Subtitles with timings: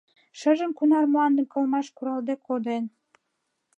[0.39, 2.83] Шыжым кунар мландым кылмаш куралде коден.